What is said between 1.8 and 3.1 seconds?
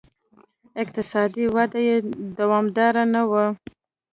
یې دوامداره